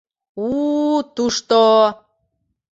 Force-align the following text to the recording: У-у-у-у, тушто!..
У-у-у-у, 0.43 1.03
тушто!.. 1.15 1.61